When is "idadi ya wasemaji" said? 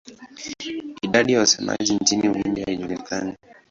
1.01-1.93